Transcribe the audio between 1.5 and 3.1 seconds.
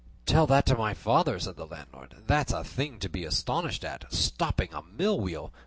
the landlord. "There's a thing to